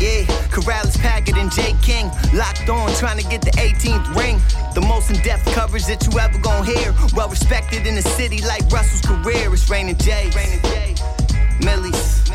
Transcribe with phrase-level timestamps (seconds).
[0.00, 0.22] Yeah,
[0.54, 4.38] Karalis, Packard, and Jay King locked on, trying to get the 18th ring.
[4.72, 6.94] The most in-depth coverage that you ever gonna hear.
[7.16, 9.52] Well respected in the city like Russell's career.
[9.52, 10.36] It's raining J's.
[10.36, 11.02] Raining J's.
[11.64, 12.30] Millie's.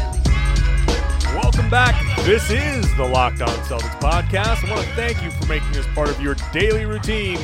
[1.33, 1.95] Welcome back.
[2.25, 4.67] This is the Locked On Celtics podcast.
[4.67, 7.39] I want to thank you for making us part of your daily routine.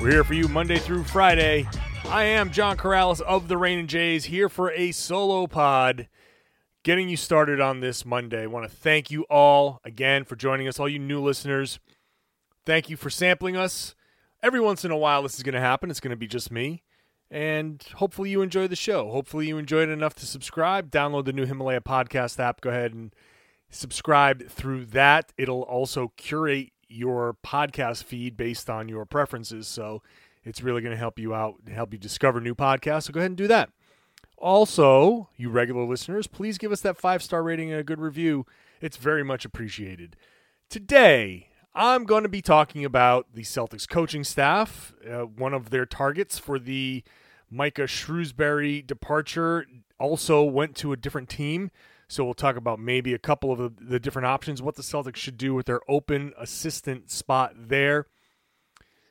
[0.00, 1.66] We're here for you Monday through Friday.
[2.04, 6.06] I am John Karalis of the Raining J's here for a solo pod
[6.84, 8.42] getting you started on this Monday.
[8.42, 11.80] I want to thank you all again for joining us, all you new listeners.
[12.64, 13.94] Thank you for sampling us.
[14.42, 15.90] Every once in a while, this is going to happen.
[15.90, 16.82] It's going to be just me.
[17.30, 19.10] And hopefully, you enjoy the show.
[19.10, 20.90] Hopefully, you enjoyed it enough to subscribe.
[20.90, 22.60] Download the new Himalaya podcast app.
[22.60, 23.12] Go ahead and
[23.70, 25.32] subscribe through that.
[25.36, 29.66] It'll also curate your podcast feed based on your preferences.
[29.66, 30.02] So
[30.44, 33.04] it's really going to help you out, help you discover new podcasts.
[33.04, 33.70] So go ahead and do that.
[34.36, 38.46] Also, you regular listeners, please give us that five star rating and a good review.
[38.80, 40.16] It's very much appreciated.
[40.68, 44.94] Today, I'm going to be talking about the Celtics coaching staff.
[45.08, 47.02] Uh, one of their targets for the
[47.50, 49.66] Micah Shrewsberry departure
[49.98, 51.70] also went to a different team.
[52.08, 55.16] So we'll talk about maybe a couple of the, the different options, what the Celtics
[55.16, 58.06] should do with their open assistant spot there.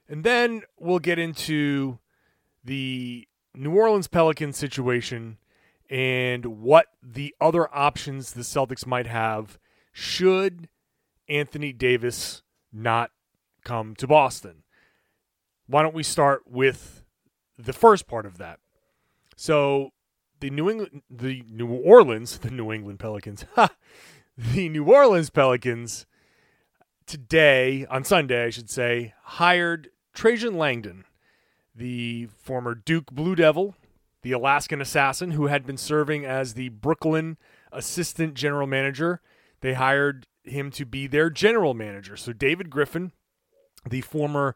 [0.07, 1.99] And then we'll get into
[2.63, 5.37] the New Orleans Pelicans situation
[5.89, 9.59] and what the other options the Celtics might have
[9.91, 10.69] should
[11.29, 12.41] Anthony Davis
[12.71, 13.11] not
[13.63, 14.63] come to Boston.
[15.67, 17.03] Why don't we start with
[17.57, 18.59] the first part of that?
[19.35, 19.91] So
[20.39, 23.45] the New England, the New Orleans, the New England Pelicans,
[24.37, 26.05] the New Orleans Pelicans
[27.05, 31.05] today on Sunday, I should say, hired Trajan Langdon,
[31.75, 33.75] the former Duke Blue Devil,
[34.21, 37.37] the Alaskan assassin who had been serving as the Brooklyn
[37.71, 39.21] assistant general manager.
[39.61, 42.15] They hired him to be their general manager.
[42.15, 43.11] So David Griffin,
[43.89, 44.55] the former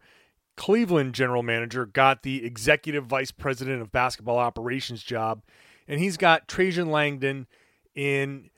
[0.56, 5.42] Cleveland general manager, got the executive vice president of basketball operations job,
[5.88, 7.48] and he's got Trajan Langdon
[7.96, 8.50] in.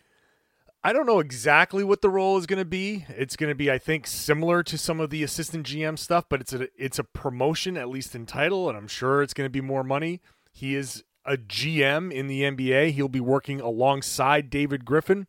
[0.83, 3.05] I don't know exactly what the role is going to be.
[3.09, 6.39] It's going to be, I think, similar to some of the assistant GM stuff, but
[6.39, 9.51] it's a it's a promotion at least in title, and I'm sure it's going to
[9.51, 10.21] be more money.
[10.51, 12.91] He is a GM in the NBA.
[12.91, 15.27] He'll be working alongside David Griffin.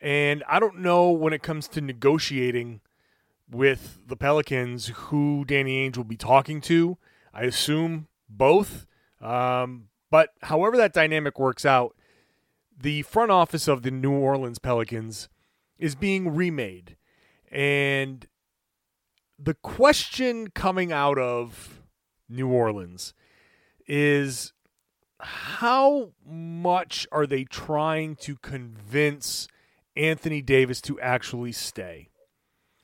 [0.00, 2.80] And I don't know when it comes to negotiating
[3.48, 6.98] with the Pelicans who Danny Ainge will be talking to.
[7.32, 8.86] I assume both.
[9.20, 11.94] Um, but however that dynamic works out,
[12.82, 15.28] the front office of the New Orleans Pelicans
[15.78, 16.96] is being remade.
[17.50, 18.26] And
[19.38, 21.82] the question coming out of
[22.28, 23.14] New Orleans
[23.86, 24.52] is
[25.20, 29.46] how much are they trying to convince
[29.94, 32.08] Anthony Davis to actually stay.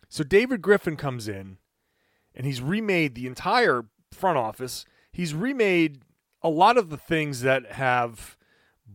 [0.09, 1.59] So David Griffin comes in
[2.37, 4.85] and he's remade the entire front office.
[5.11, 6.03] He's remade
[6.41, 8.38] a lot of the things that have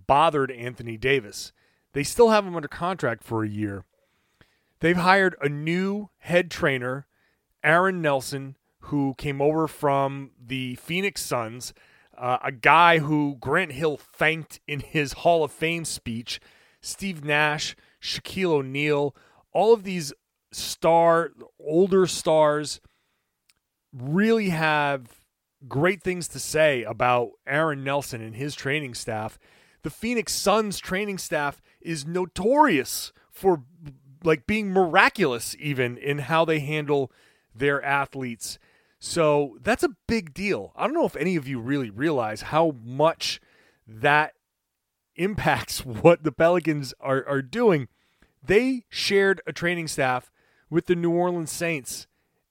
[0.08, 1.52] bothered Anthony Davis.
[1.94, 3.86] They still have him under contract for a year.
[4.80, 7.08] They've hired a new head trainer,
[7.64, 11.74] Aaron Nelson, who came over from the Phoenix Suns,
[12.18, 16.42] uh, a guy who Grant Hill thanked in his Hall of Fame speech.
[16.82, 19.16] Steve Nash, Shaquille O'Neal,
[19.54, 20.12] all of these
[20.52, 22.82] star older stars
[23.94, 25.24] really have
[25.68, 29.40] great things to say about Aaron Nelson and his training staff.
[29.84, 33.64] The Phoenix Suns training staff is notorious for
[34.24, 37.12] like being miraculous even in how they handle
[37.54, 38.58] their athletes.
[39.00, 40.72] So that's a big deal.
[40.76, 43.42] I don't know if any of you really realize how much
[43.86, 44.34] that
[45.16, 47.90] impacts what the Pelicans are, are doing.
[48.42, 50.32] They shared a training staff
[50.70, 52.08] with the New Orleans Saints,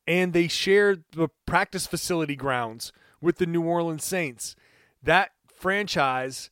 [0.06, 4.54] and they shared the practice facility grounds with the New Orleans Saints.
[5.02, 6.50] That franchise,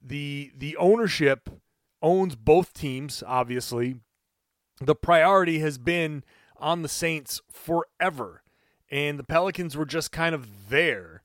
[0.00, 1.50] the the ownership
[2.02, 3.22] owns both teams.
[3.26, 3.96] Obviously,
[4.80, 6.24] the priority has been
[6.56, 8.42] on the Saints forever,
[8.90, 11.22] and the Pelicans were just kind of there,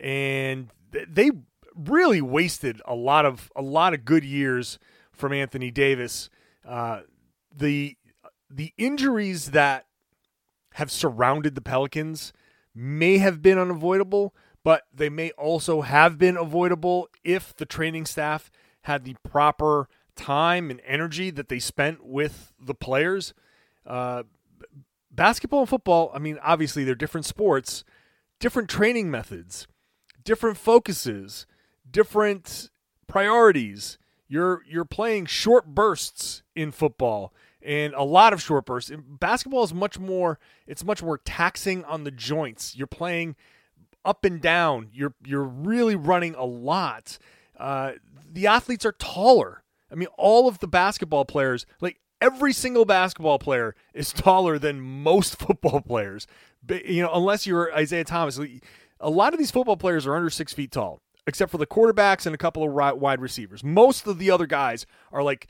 [0.00, 1.30] and they
[1.74, 4.78] really wasted a lot of a lot of good years
[5.12, 6.30] from Anthony Davis.
[6.66, 7.02] Uh,
[7.54, 7.96] the
[8.50, 9.86] the injuries that
[10.74, 12.32] have surrounded the Pelicans
[12.74, 14.34] may have been unavoidable,
[14.68, 18.50] but they may also have been avoidable if the training staff
[18.82, 23.32] had the proper time and energy that they spent with the players.
[23.86, 24.24] Uh,
[25.10, 27.82] basketball and football, I mean, obviously they're different sports,
[28.40, 29.66] different training methods,
[30.22, 31.46] different focuses,
[31.90, 32.68] different
[33.06, 33.96] priorities.
[34.28, 37.32] You're you're playing short bursts in football
[37.62, 38.92] and a lot of short bursts.
[39.18, 42.76] Basketball is much more it's much more taxing on the joints.
[42.76, 43.34] You're playing
[44.04, 44.88] up and down.
[44.92, 47.18] You're you're really running a lot.
[47.58, 47.92] Uh,
[48.30, 49.62] the athletes are taller.
[49.90, 54.80] I mean, all of the basketball players, like every single basketball player, is taller than
[54.80, 56.26] most football players.
[56.64, 58.38] But, you know, unless you're Isaiah Thomas,
[59.00, 62.26] a lot of these football players are under six feet tall, except for the quarterbacks
[62.26, 63.62] and a couple of wide receivers.
[63.64, 65.48] Most of the other guys are like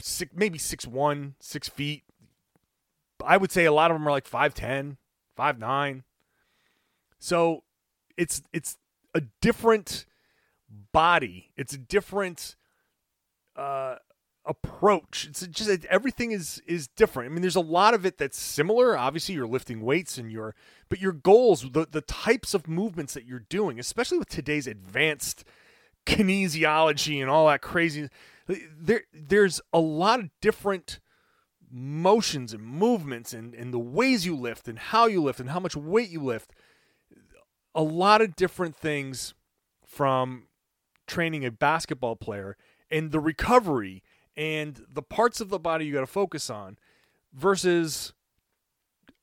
[0.00, 2.04] six, maybe six one, six feet.
[3.24, 4.96] I would say a lot of them are like 5'10,
[5.38, 6.02] 5'9.
[7.18, 7.62] So
[8.16, 8.76] it's it's
[9.14, 10.06] a different
[10.92, 11.52] body.
[11.56, 12.56] It's a different
[13.56, 13.96] uh,
[14.44, 15.26] approach.
[15.28, 17.30] It's just everything is is different.
[17.30, 18.96] I mean, there's a lot of it that's similar.
[18.96, 20.54] Obviously, you're lifting weights and your
[20.88, 25.44] but your goals, the the types of movements that you're doing, especially with today's advanced
[26.06, 28.10] kinesiology and all that crazy
[28.46, 31.00] there there's a lot of different
[31.70, 35.58] motions and movements and, and the ways you lift and how you lift and how
[35.58, 36.52] much weight you lift.
[37.74, 39.34] A lot of different things
[39.84, 40.44] from
[41.06, 42.56] training a basketball player
[42.90, 44.02] and the recovery
[44.36, 46.78] and the parts of the body you got to focus on
[47.32, 48.12] versus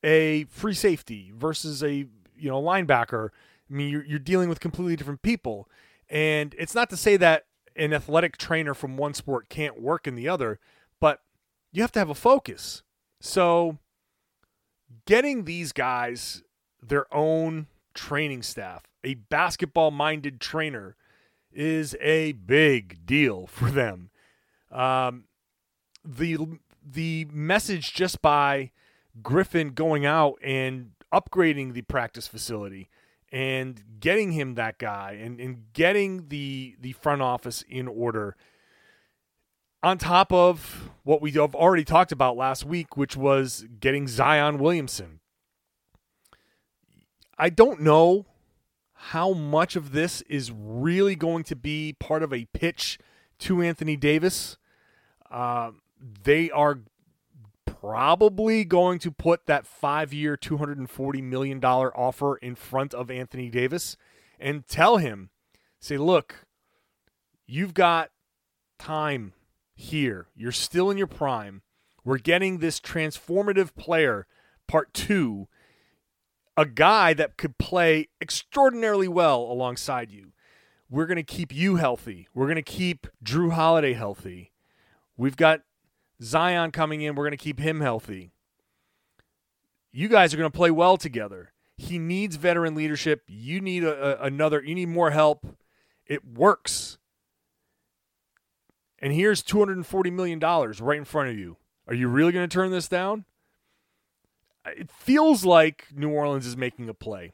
[0.03, 3.29] a free safety versus a you know linebacker.
[3.69, 5.69] I mean, you're, you're dealing with completely different people,
[6.09, 7.45] and it's not to say that
[7.75, 10.59] an athletic trainer from one sport can't work in the other,
[10.99, 11.21] but
[11.71, 12.83] you have to have a focus.
[13.21, 13.77] So,
[15.05, 16.43] getting these guys
[16.81, 20.95] their own training staff, a basketball minded trainer,
[21.51, 24.09] is a big deal for them.
[24.71, 25.25] Um,
[26.03, 26.37] the
[26.83, 28.71] the message just by
[29.21, 32.89] Griffin going out and upgrading the practice facility
[33.31, 38.35] and getting him that guy and, and getting the the front office in order
[39.83, 44.59] on top of what we have already talked about last week, which was getting Zion
[44.59, 45.20] Williamson.
[47.41, 48.27] I don't know
[48.93, 52.99] how much of this is really going to be part of a pitch
[53.39, 54.57] to Anthony Davis.
[55.31, 55.71] Uh,
[56.23, 56.81] they are
[57.65, 63.97] probably going to put that five year, $240 million offer in front of Anthony Davis
[64.39, 65.31] and tell him,
[65.79, 66.45] say, look,
[67.47, 68.11] you've got
[68.77, 69.33] time
[69.73, 70.27] here.
[70.35, 71.63] You're still in your prime.
[72.03, 74.27] We're getting this transformative player,
[74.67, 75.47] part two,
[76.57, 80.33] a guy that could play extraordinarily well alongside you.
[80.89, 82.27] We're going to keep you healthy.
[82.33, 84.51] We're going to keep Jrue Holiday healthy.
[85.15, 85.61] We've got
[86.21, 87.15] Zion coming in.
[87.15, 88.33] We're going to keep him healthy.
[89.93, 91.53] You guys are going to play well together.
[91.77, 93.23] He needs veteran leadership.
[93.27, 94.61] You need a, a, another.
[94.63, 95.45] You need more help.
[96.05, 96.97] It works.
[98.99, 101.57] And here's $240 million right in front of you.
[101.87, 103.25] Are you really going to turn this down?
[104.65, 107.33] It feels like New Orleans is making a play.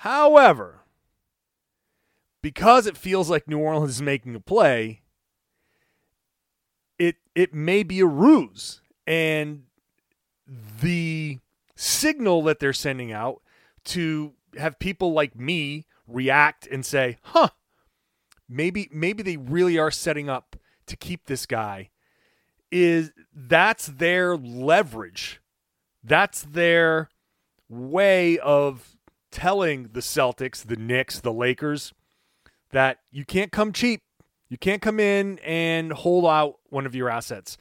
[0.00, 0.80] However,
[2.42, 5.02] because it feels like New Orleans is making a play,
[6.98, 9.64] it it may be a ruse and
[10.80, 11.38] the
[11.74, 13.42] signal that they're sending out
[13.84, 17.48] to have people like me react and say, "Huh,
[18.48, 21.90] maybe maybe they really are setting up to keep this guy."
[22.70, 25.40] Is that's their leverage.
[26.06, 27.08] That's their
[27.68, 28.96] way of
[29.32, 31.92] telling the Celtics, the Knicks, the Lakers
[32.70, 34.02] that you can't come cheap.
[34.48, 37.58] You can't come in and hold out one of your assets.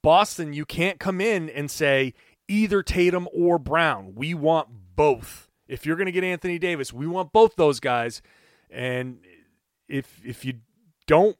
[0.00, 2.14] Boston, you can't come in and say
[2.46, 4.14] either Tatum or Brown.
[4.14, 5.48] We want both.
[5.66, 8.22] If you're going to get Anthony Davis, we want both those guys.
[8.70, 9.18] And
[9.88, 10.54] if if you
[11.06, 11.36] don't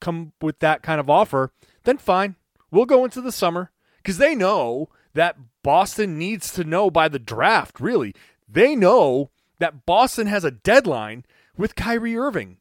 [0.00, 1.52] come with that kind of offer,
[1.84, 2.36] then fine.
[2.70, 5.36] We'll go into the summer because they know that
[5.68, 8.14] Boston needs to know by the draft, really.
[8.48, 11.26] They know that Boston has a deadline
[11.58, 12.56] with Kyrie Irving.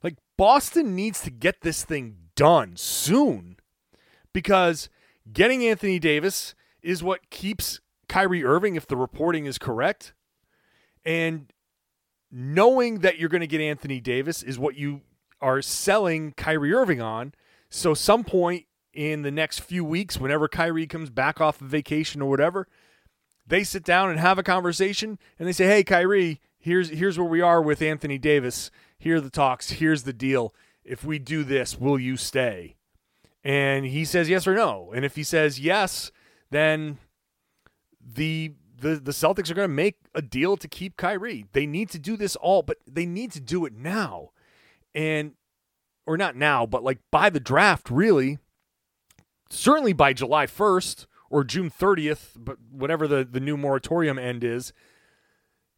[0.00, 3.56] Like Boston needs to get this thing done soon
[4.32, 4.88] because
[5.32, 10.14] getting Anthony Davis is what keeps Kyrie Irving, if the reporting is correct.
[11.04, 11.52] And
[12.30, 15.00] knowing that you're going to get Anthony Davis is what you
[15.40, 17.34] are selling Kyrie Irving on.
[17.70, 22.20] So, some point in the next few weeks, whenever Kyrie comes back off of vacation
[22.20, 22.68] or whatever,
[23.46, 27.28] they sit down and have a conversation and they say, Hey, Kyrie, here's here's where
[27.28, 28.70] we are with Anthony Davis.
[28.98, 29.70] Here are the talks.
[29.72, 30.54] Here's the deal.
[30.84, 32.76] If we do this, will you stay?
[33.44, 34.92] And he says yes or no.
[34.94, 36.12] And if he says yes,
[36.50, 36.98] then
[38.00, 41.46] the the, the Celtics are going to make a deal to keep Kyrie.
[41.52, 44.30] They need to do this all, but they need to do it now.
[44.92, 45.34] And
[46.04, 48.38] or not now, but like by the draft, really.
[49.54, 54.72] Certainly by July 1st or June 30th, but whatever the, the new moratorium end is,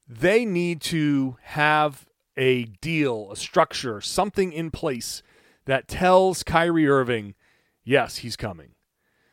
[0.08, 5.24] they need to have a deal, a structure, something in place
[5.64, 7.34] that tells Kyrie Irving,
[7.82, 8.76] yes, he's coming.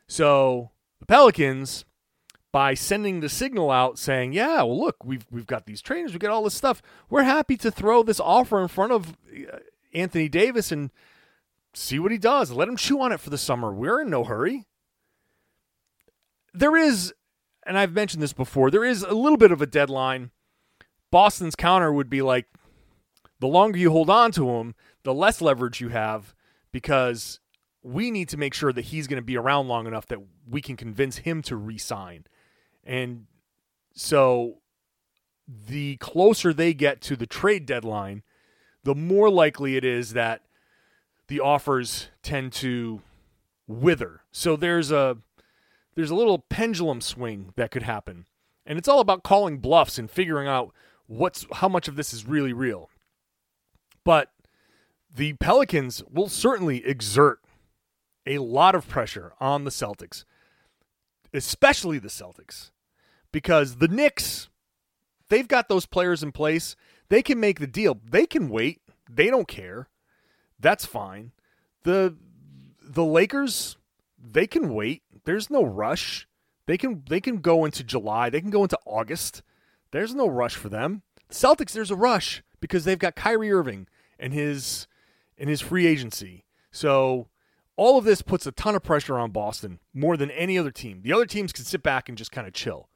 [0.07, 1.85] So the Pelicans,
[2.51, 6.19] by sending the signal out saying, yeah, well, look, we've, we've got these trainers, we've
[6.19, 6.81] got all this stuff.
[7.11, 9.59] We're happy to throw this offer in front of uh,
[9.93, 10.89] Anthony Davis and
[11.73, 12.51] see what he does.
[12.51, 13.73] Let him chew on it for the summer.
[13.73, 14.65] We're in no hurry.
[16.53, 17.13] There is,
[17.65, 20.31] and I've mentioned this before, there is a little bit of a deadline.
[21.11, 22.47] Boston's counter would be like,
[23.39, 26.35] the longer you hold on to him, the less leverage you have
[26.71, 27.39] because
[27.83, 30.61] we need to make sure that he's going to be around long enough that we
[30.61, 32.25] can convince him to resign.
[32.83, 33.25] And
[33.93, 34.59] so
[35.47, 38.23] the closer they get to the trade deadline,
[38.83, 40.43] the more likely it is that
[41.27, 43.01] the offers tend to
[43.67, 44.21] wither.
[44.31, 45.17] So there's a
[45.95, 48.25] there's a little pendulum swing that could happen.
[48.65, 50.73] And it's all about calling bluffs and figuring out
[51.07, 52.89] what's how much of this is really real.
[54.03, 54.31] But
[55.13, 57.39] the Pelicans will certainly exert
[58.25, 60.23] a lot of pressure on the Celtics,
[61.33, 62.71] especially the Celtics,
[63.31, 64.49] because the Knicks,
[65.29, 66.75] they've got those players in place.
[67.09, 67.99] They can make the deal.
[68.09, 68.81] They can wait.
[69.09, 69.89] They don't care.
[70.61, 71.31] That's fine.
[71.83, 72.15] The
[72.81, 73.77] the Lakers,
[74.21, 75.03] they can wait.
[75.25, 76.27] There's no rush.
[76.67, 78.29] They can they can go into July.
[78.29, 79.41] They can go into August.
[79.91, 81.01] There's no rush for them.
[81.27, 83.87] The Celtics, there's a rush because they've got Kyrie Irving
[84.19, 84.87] and his
[85.37, 86.45] and his free agency.
[86.71, 87.27] So
[87.75, 91.01] all of this puts a ton of pressure on Boston more than any other team.
[91.01, 92.89] The other teams can sit back and just kind of chill.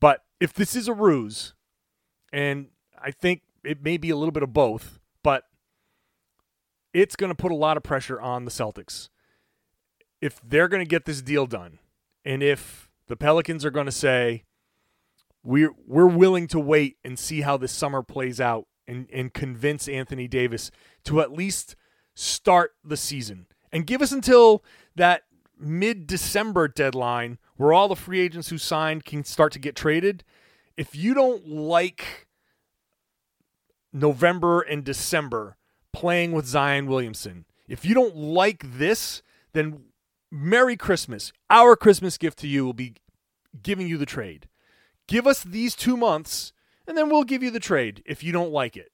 [0.00, 1.54] But if this is a ruse,
[2.32, 4.99] and I think it may be a little bit of both,
[6.92, 9.08] it's going to put a lot of pressure on the Celtics.
[10.20, 11.78] If they're going to get this deal done,
[12.24, 14.44] and if the Pelicans are going to say,
[15.42, 19.88] we're, we're willing to wait and see how this summer plays out and, and convince
[19.88, 20.70] Anthony Davis
[21.04, 21.76] to at least
[22.14, 24.62] start the season and give us until
[24.96, 25.22] that
[25.58, 30.24] mid December deadline where all the free agents who signed can start to get traded.
[30.76, 32.26] If you don't like
[33.92, 35.56] November and December
[35.92, 39.84] playing with Zion Williamson, if you don't like this, then
[40.30, 41.32] Merry Christmas.
[41.48, 42.94] Our Christmas gift to you will be
[43.62, 44.48] giving you the trade.
[45.06, 46.52] Give us these two months,
[46.86, 48.92] and then we'll give you the trade if you don't like it.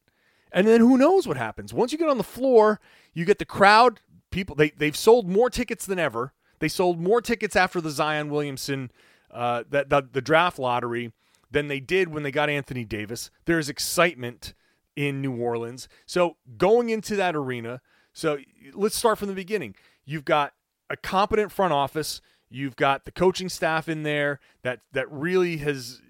[0.52, 1.74] And then who knows what happens?
[1.74, 2.80] Once you get on the floor,
[3.12, 4.00] you get the crowd
[4.30, 6.32] people they they've sold more tickets than ever.
[6.58, 8.90] They sold more tickets after the Zion Williamson
[9.30, 11.12] uh, that the, the draft lottery
[11.50, 13.30] than they did when they got Anthony Davis.
[13.44, 14.54] There's excitement
[14.96, 15.88] in New Orleans.
[16.06, 17.80] So going into that arena,
[18.12, 18.38] so
[18.74, 19.76] let's start from the beginning.
[20.04, 20.54] You've got
[20.88, 22.20] a competent front office.
[22.48, 26.00] You've got the coaching staff in there that that really has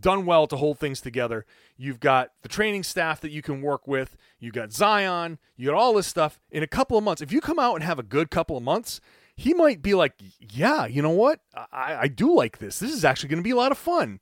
[0.00, 1.44] done well to hold things together.
[1.76, 4.16] You've got the training staff that you can work with.
[4.40, 5.38] You've got Zion.
[5.56, 7.22] You got all this stuff in a couple of months.
[7.22, 9.00] If you come out and have a good couple of months,
[9.36, 11.40] he might be like, "Yeah, you know what?
[11.54, 12.78] I, I do like this.
[12.78, 14.20] This is actually going to be a lot of fun."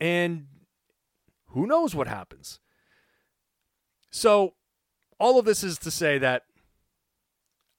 [0.00, 0.46] And
[1.48, 2.60] who knows what happens?
[4.12, 4.54] So,
[5.18, 6.44] all of this is to say that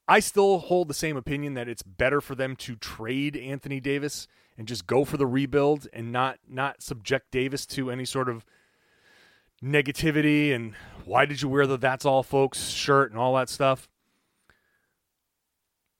[0.08, 4.26] I still hold the same opinion that it's better for them to trade Anthony Davis
[4.58, 8.44] and just go for the rebuild and not not subject Davis to any sort of
[9.62, 10.74] negativity and
[11.04, 13.88] why did you wear the that's all folks shirt and all that stuff.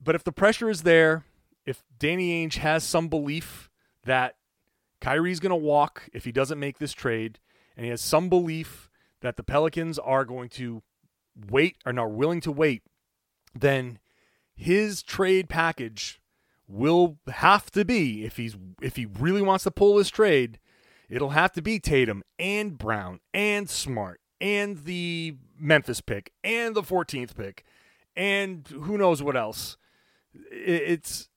[0.03, 1.25] But if the pressure is there,
[1.65, 3.71] if Danny Ainge has some belief
[4.05, 4.35] that
[5.01, 7.39] Kyrie's going to walk if he doesn't make this trade,
[7.77, 8.91] and he has some belief
[9.25, 10.83] that the Pelicans are going to
[11.51, 12.83] wait are willing to wait
[13.55, 13.99] then
[14.55, 16.21] his trade package
[16.67, 20.59] will have to be if he's if he really wants to pull this trade,
[21.09, 26.83] it'll have to be Tatum and Brown and Smart and the Memphis pick and the
[26.83, 27.65] 14th pick
[28.17, 29.77] and who knows what else.
[30.51, 31.29] It's,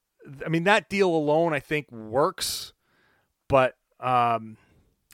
[0.45, 2.73] I mean, that deal alone I think works,
[3.47, 4.57] but um,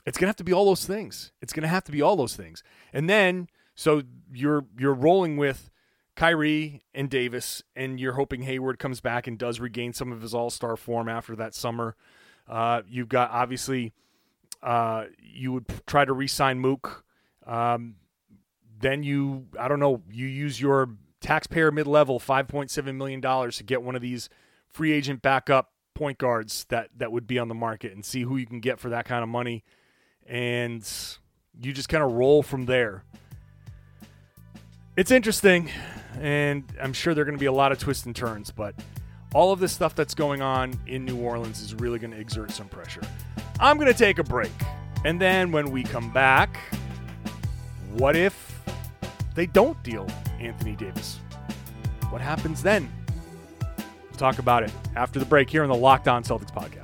[0.06, 1.32] it's gonna have to be all those things.
[1.40, 5.70] It's gonna have to be all those things, and then so you're you're rolling with
[6.16, 10.34] Kyrie and Davis, and you're hoping Hayward comes back and does regain some of his
[10.34, 11.96] All Star form after that summer.
[12.48, 13.92] Uh, you've got obviously
[14.62, 17.04] uh, you would try to re-sign Mook.
[17.46, 17.96] Um,
[18.78, 23.56] then you, I don't know, you use your taxpayer mid-level, five point seven million dollars
[23.56, 24.28] to get one of these
[24.68, 28.36] free agent backup point guards that that would be on the market, and see who
[28.36, 29.64] you can get for that kind of money,
[30.26, 30.88] and
[31.60, 33.04] you just kind of roll from there.
[34.96, 35.70] It's interesting,
[36.20, 38.74] and I'm sure there are going to be a lot of twists and turns, but
[39.34, 42.52] all of this stuff that's going on in New Orleans is really going to exert
[42.52, 43.02] some pressure.
[43.58, 44.52] I'm going to take a break.
[45.04, 46.58] And then when we come back,
[47.94, 48.62] what if
[49.34, 50.06] they don't deal
[50.38, 51.18] Anthony Davis?
[52.10, 52.88] What happens then?
[53.76, 56.83] We'll talk about it after the break here on the Locked On Celtics podcast.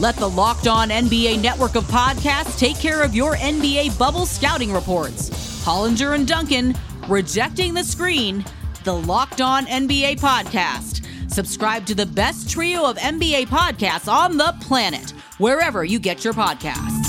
[0.00, 4.72] Let the Locked On NBA network of podcasts take care of your NBA bubble scouting
[4.72, 5.30] reports.
[5.64, 6.74] Hollinger and Duncan,
[7.08, 8.44] Rejecting the Screen,
[8.84, 11.06] the Locked On NBA podcast.
[11.30, 16.34] Subscribe to the best trio of NBA podcasts on the planet wherever you get your
[16.34, 17.01] podcasts.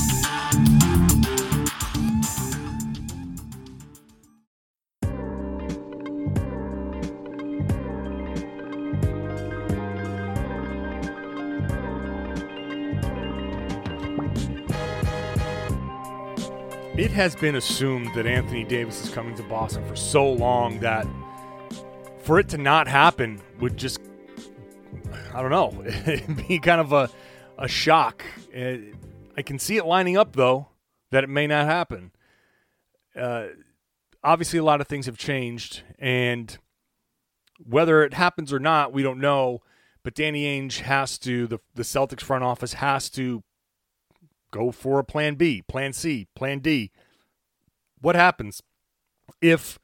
[17.13, 21.07] Has been assumed that Anthony Davis is coming to Boston for so long that
[22.23, 23.99] for it to not happen would just,
[25.33, 27.09] I don't know, be kind of a
[27.57, 28.23] a shock.
[28.55, 28.77] Uh,
[29.37, 30.67] I can see it lining up, though,
[31.11, 32.11] that it may not happen.
[33.15, 33.47] Uh,
[34.23, 36.57] obviously, a lot of things have changed, and
[37.57, 39.61] whether it happens or not, we don't know.
[40.03, 43.43] But Danny Ainge has to, the, the Celtics front office has to
[44.51, 46.91] go for a plan B, plan C, plan D.
[48.03, 48.61] What happens
[49.41, 49.79] if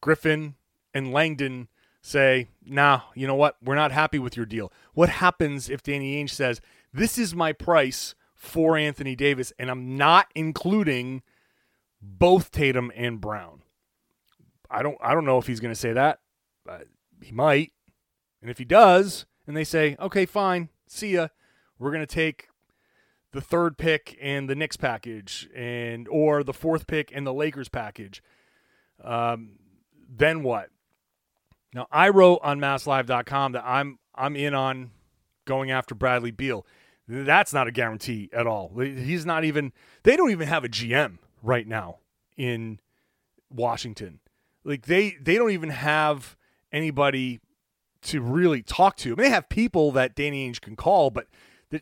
[0.00, 0.54] Griffin
[0.94, 1.68] and Langdon
[2.00, 3.56] say, nah, you know what?
[3.62, 4.72] We're not happy with your deal.
[4.94, 6.62] What happens if Danny Ainge says,
[6.94, 11.22] this is my price for Anthony Davis, and I'm not including
[12.00, 13.60] both Tatum and Brown.
[14.70, 16.20] I don't I don't know if he's going to say that.
[17.22, 17.72] he might.
[18.40, 20.70] And if he does, and they say, "Okay, fine.
[20.86, 21.28] See ya.
[21.78, 22.47] We're going to take
[23.38, 27.68] the third pick and the Knicks package and or the fourth pick and the Lakers
[27.68, 28.22] package."
[29.02, 29.58] Um,
[30.08, 30.70] then what?
[31.74, 34.90] Now, I wrote on masslive.com that I'm I'm in on
[35.44, 36.66] going after Bradley Beal.
[37.08, 38.72] That's not a guarantee at all.
[38.78, 39.72] He's not even,
[40.02, 41.98] they don't even have a GM right now
[42.36, 42.80] in
[43.50, 44.20] Washington.
[44.62, 46.36] Like they, they don't even have
[46.70, 47.40] anybody
[48.02, 49.08] to really talk to.
[49.08, 51.28] I mean, they have people that Danny Ainge can call, but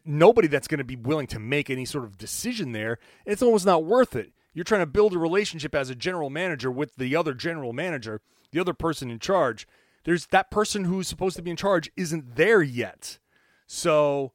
[0.04, 2.98] nobody that's going to be willing to make any sort of decision there.
[3.24, 4.32] It's almost not worth it.
[4.52, 8.20] You're trying to build a relationship as a general manager with the other general manager,
[8.52, 9.68] the other person in charge.
[10.04, 13.18] There's that person who's supposed to be in charge isn't there yet.
[13.66, 14.32] So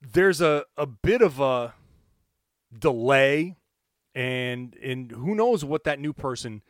[0.00, 1.74] there's a, a bit of a
[2.76, 3.56] delay
[4.14, 6.62] and and who knows what that new person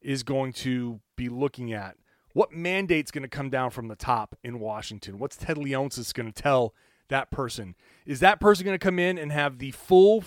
[0.00, 1.96] is going to be looking at
[2.32, 5.18] What mandate's going to come down from the top in Washington?
[5.18, 6.74] What's Ted Leonsis going to tell
[7.08, 7.74] that person?
[8.06, 10.24] Is that person going to come in and have the full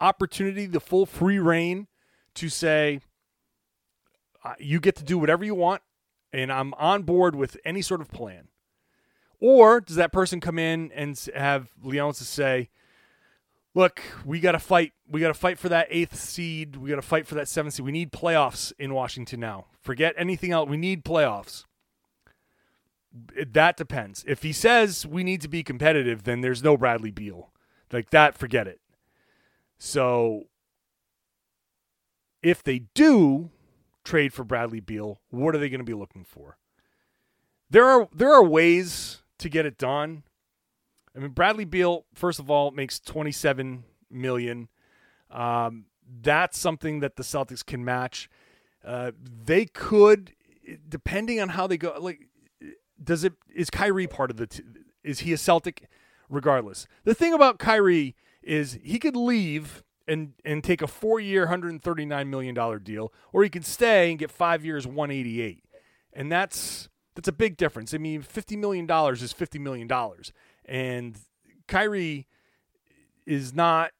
[0.00, 1.86] opportunity, the full free reign
[2.34, 3.00] to say,
[4.58, 5.82] you get to do whatever you want,
[6.32, 8.48] and I'm on board with any sort of plan?
[9.40, 12.68] Or does that person come in and have Leonsis say,
[13.78, 14.92] look, we got to fight.
[15.08, 16.74] We got to fight for that eighth seed.
[16.76, 17.86] We got to fight for that seventh seed.
[17.86, 19.66] We need playoffs in Washington now.
[19.80, 20.68] Forget anything else.
[20.68, 21.64] We need playoffs.
[23.36, 24.24] It- that depends.
[24.26, 27.52] If he says we need to be competitive, then there's no Bradley Beal.
[27.92, 28.80] Like that, forget it.
[29.78, 30.48] So
[32.42, 33.50] if they do
[34.04, 36.58] trade for Bradley Beal, what are they going to be looking for?
[37.70, 40.24] There are there are ways to get it done.
[41.16, 44.68] I mean, Bradley Beal, first of all, makes 27 million.
[45.30, 45.86] Um,
[46.22, 48.30] that's something that the Celtics can match.
[48.84, 49.12] Uh,
[49.44, 50.32] they could,
[50.88, 51.94] depending on how they go.
[51.98, 52.28] Like,
[53.02, 54.46] does it is Kyrie part of the?
[54.46, 54.62] T-
[55.02, 55.88] is he a Celtic?
[56.30, 61.42] Regardless, the thing about Kyrie is he could leave and and take a four year,
[61.42, 65.64] 139 million dollar deal, or he could stay and get five years, 188,
[66.12, 67.94] and that's that's a big difference.
[67.94, 70.32] I mean, 50 million dollars is 50 million dollars,
[70.68, 71.18] and
[71.66, 72.26] Kyrie
[73.26, 73.92] is not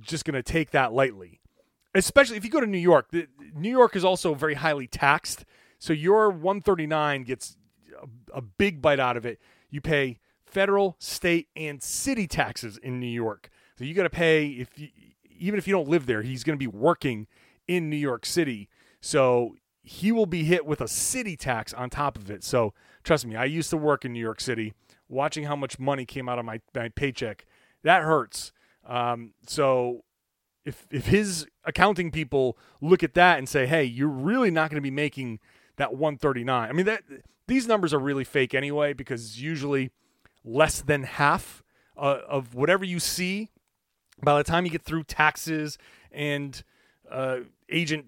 [0.00, 1.40] just going to take that lightly.
[1.94, 3.12] Especially if you go to New York,
[3.54, 5.44] New York is also very highly taxed,
[5.78, 7.56] so your 139 gets
[8.32, 9.40] a, a big bite out of it.
[9.68, 14.46] You pay federal, state, and city taxes in New York, so you got to pay
[14.46, 14.88] if you,
[15.38, 17.26] even if you don't live there, he's going to be working
[17.68, 22.16] in New York City, so he will be hit with a city tax on top
[22.16, 22.44] of it.
[22.44, 24.72] So trust me, I used to work in New York City.
[25.12, 27.46] Watching how much money came out of my, my paycheck,
[27.82, 28.52] that hurts.
[28.86, 30.04] Um, so
[30.64, 34.76] if if his accounting people look at that and say, "Hey, you're really not going
[34.76, 35.38] to be making
[35.76, 37.02] that 139." I mean that
[37.46, 39.90] these numbers are really fake anyway because usually
[40.44, 41.62] less than half
[41.96, 43.50] uh, of whatever you see
[44.22, 45.78] by the time you get through taxes
[46.10, 46.62] and
[47.10, 48.06] uh, agent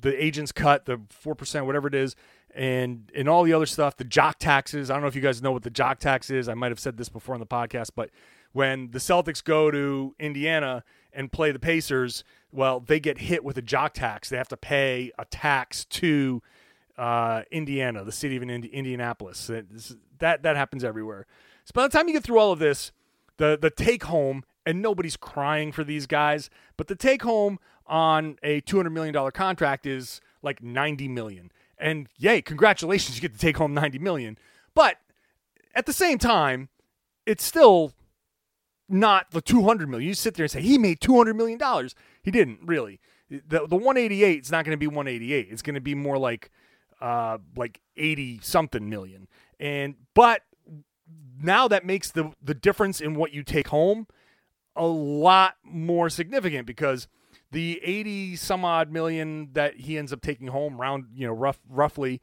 [0.00, 2.14] the agent's cut the 4% whatever it is
[2.58, 4.90] and and all the other stuff the jock taxes.
[4.90, 6.48] I don't know if you guys know what the jock tax is.
[6.48, 8.10] I might have said this before on the podcast but
[8.52, 13.56] when the celtics go to indiana and play the pacers well they get hit with
[13.56, 14.28] a jock tax.
[14.28, 16.42] They have to pay a tax to
[16.98, 19.46] uh, indiana the city of Indi- indianapolis.
[20.18, 21.26] That, that happens everywhere.
[21.64, 22.90] So by the time you get through all of this
[23.36, 28.36] the the take home and nobody's crying for these guys but the take home on
[28.42, 33.38] a 200 million dollar contract is like 90 million and yay congratulations you get to
[33.38, 34.38] take home 90 million.
[34.74, 34.96] But
[35.74, 36.68] at the same time
[37.26, 37.92] it's still
[38.88, 40.08] not the 200 million.
[40.08, 41.94] You sit there and say he made 200 million dollars.
[42.22, 43.00] He didn't really.
[43.30, 46.50] The the 188 is not going to be 188 it's going to be more like
[47.00, 49.28] uh like 80 something million.
[49.60, 50.42] And but
[51.40, 54.06] now that makes the the difference in what you take home
[54.74, 57.08] a lot more significant because
[57.50, 61.58] the 80 some odd million that he ends up taking home round you know rough
[61.68, 62.20] roughly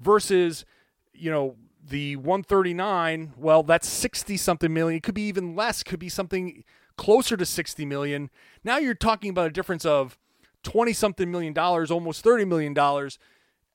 [0.00, 0.64] versus
[1.12, 4.98] you know the 139 well that's 60 something million.
[4.98, 6.64] It could be even less could be something
[6.96, 8.30] closer to 60 million.
[8.64, 10.18] Now you're talking about a difference of
[10.62, 13.18] 20 something million dollars almost 30 million dollars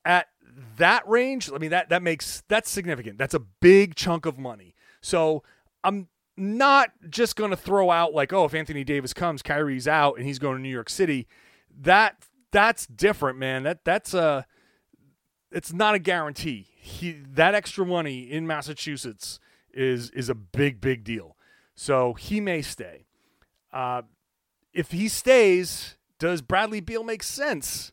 [0.06, 0.28] at
[0.78, 1.52] that range.
[1.54, 3.18] I mean that that makes that's significant.
[3.18, 4.74] That's a big chunk of money.
[5.02, 5.44] So
[5.84, 6.08] i'm
[6.38, 10.26] not just going to throw out like oh if anthony davis comes kyrie's out and
[10.26, 11.28] he's going to new york city.
[11.80, 13.64] That that's different man.
[13.64, 14.46] That that's a
[15.52, 16.68] it's not a guarantee.
[16.78, 19.40] He that extra money in massachusetts
[19.74, 21.36] is is a big big deal.
[21.76, 23.06] So he may stay.
[23.72, 24.04] Uh,
[24.74, 27.92] if he stays does bradley beal make sense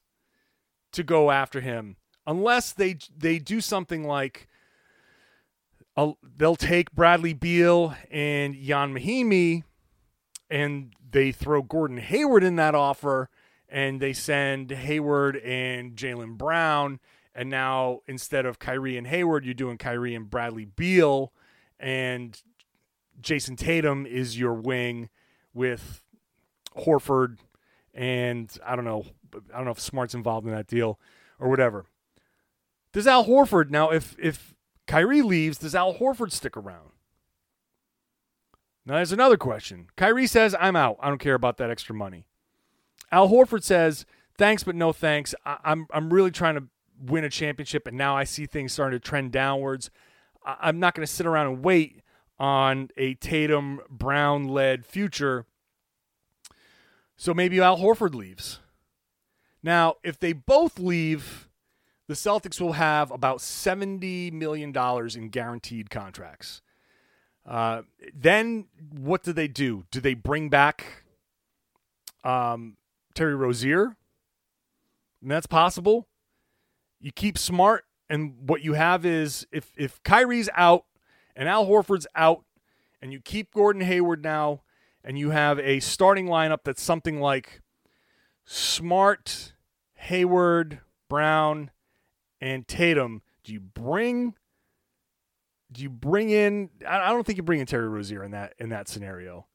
[0.93, 1.97] to go after him?
[2.27, 4.49] Unless they they do something like
[5.97, 9.63] they'll take Bradley Beal and Ian Mahinmi
[10.51, 13.29] and they throw Gordon Hayward in that offer
[13.69, 17.01] and they send Hayward and Jaylen Brown
[17.35, 21.33] and now instead of Kyrie and Hayward you're doing Kyrie and Bradley Beal
[21.79, 22.41] and
[23.21, 25.09] Jayson Tatum is your wing
[25.53, 26.03] with
[26.77, 27.39] Horford
[27.93, 29.05] and I don't know
[29.53, 30.99] I don't know if Smart's involved in that deal
[31.39, 31.87] or whatever.
[32.93, 34.54] Does Al Horford now if if
[34.87, 36.91] Kyrie leaves, does Al Horford stick around?
[38.87, 39.87] Now there's another question.
[39.97, 40.99] Kyrie says, I'm out.
[41.01, 42.27] I don't care about that extra money.
[43.11, 44.05] Al Horford says,
[44.37, 45.35] thanks, but no thanks.
[45.47, 46.65] I- I'm I'm really trying to
[47.01, 49.91] win a championship, and now I see things starting to trend downwards.
[50.45, 52.03] I- I'm not going to sit around and wait
[52.39, 55.47] on a Tatum Brown led future.
[57.17, 58.59] So maybe Al Horford leaves.
[59.63, 61.49] Now, if they both leave,
[62.07, 64.75] the Celtics will have about $70 million
[65.15, 66.61] in guaranteed contracts.
[67.47, 67.83] Uh,
[68.15, 69.85] then what do they do?
[69.91, 71.05] Do they bring back
[72.23, 72.77] um,
[73.15, 73.97] Terry Rozier?
[75.21, 76.07] And that's possible.
[77.01, 80.85] You keep smart, and what you have is if if Kyrie's out
[81.37, 82.45] and Al Horford's out,
[83.03, 84.63] and you keep Gordon Hayward now,
[85.03, 87.61] and you have a starting lineup that's something like
[88.47, 89.53] Smart,
[89.95, 91.71] Hayward, Brown,
[92.45, 93.23] and Tatum.
[93.43, 94.35] Do you bring?
[95.73, 96.69] Do you bring in?
[96.87, 99.47] I don't think you bring in Terry Rozier in that in that scenario.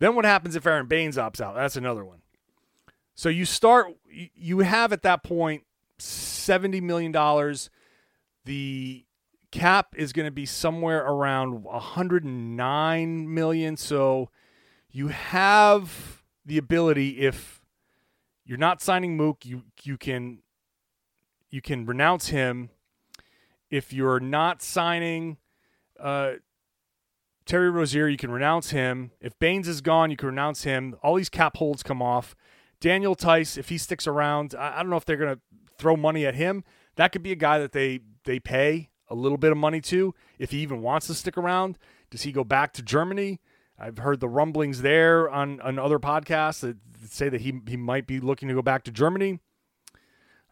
[0.00, 1.54] Then what happens if Aron Baynes opts out?
[1.54, 2.22] That's another one.
[3.14, 3.86] So you start.
[4.10, 5.62] You have at that point
[5.98, 7.70] seventy million dollars.
[8.44, 9.04] The
[9.52, 13.76] cap is going to be somewhere around 109 million.
[13.76, 14.30] So
[14.90, 17.62] you have the ability if
[18.44, 20.38] you're not signing Mook, you you can
[21.50, 22.70] you can renounce him.
[23.70, 25.36] If you're not signing
[26.00, 26.34] uh,
[27.44, 29.10] Terry Rozier, you can renounce him.
[29.20, 30.96] If Baynes is gone, you can renounce him.
[31.02, 32.34] All these cap holds come off.
[32.80, 35.40] Daniel Theis, if he sticks around, I, I don't know if they're going to
[35.78, 36.64] throw money at him.
[36.96, 40.14] That could be a guy that they they pay a little bit of money to
[40.38, 41.78] if he even wants to stick around.
[42.10, 43.40] Does he go back to Germany?
[43.78, 46.76] I've heard the rumblings there on, on other podcasts that
[47.08, 49.38] say that he, he might be looking to go back to Germany.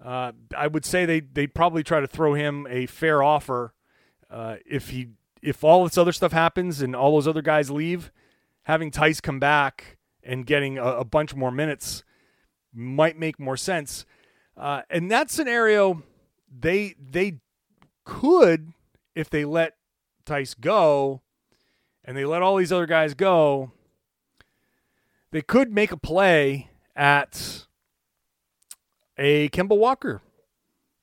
[0.03, 3.75] Uh, I would say they they probably try to throw him a fair offer
[4.31, 5.09] uh, if he
[5.43, 8.11] if all this other stuff happens and all those other guys leave,
[8.65, 12.05] having Theis come back and getting a, a bunch more minutes
[12.75, 14.05] might make more sense.
[14.57, 16.03] Uh, in that scenario,
[16.51, 17.39] they they
[18.05, 18.73] could
[19.15, 19.77] if they let
[20.27, 21.23] Theis go
[22.05, 23.73] and they let all these other guys go,
[25.31, 27.66] they could make a play at
[29.19, 30.23] a Kemba Walker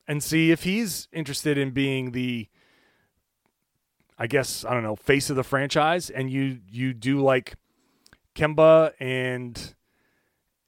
[0.07, 2.47] and see if he's interested in being the
[4.17, 7.55] I guess I don't know face of the franchise and you you do like
[8.35, 9.75] Kemba and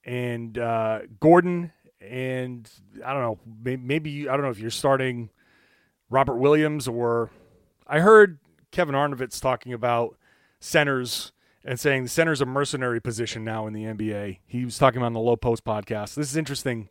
[0.04, 2.70] and uh, Gordon and
[3.04, 5.30] I don't know maybe you, I don't know if you're starting
[6.10, 7.30] Robert Williams or
[7.88, 8.40] I heard
[8.72, 10.18] Kevin Arnovitz talking about
[10.60, 11.32] centers
[11.64, 14.40] and saying the center's a mercenary position now in the NBA.
[14.46, 16.14] He was talking about on the Lowe Post podcast.
[16.16, 16.90] This is interesting.